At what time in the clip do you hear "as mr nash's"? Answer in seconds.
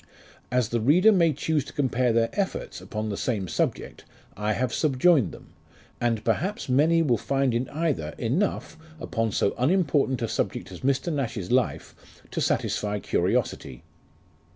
10.71-11.51